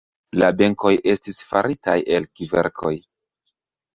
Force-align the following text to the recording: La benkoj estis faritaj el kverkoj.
La 0.43 0.47
benkoj 0.61 0.93
estis 1.11 1.41
faritaj 1.51 1.95
el 2.17 2.27
kverkoj. 2.39 2.95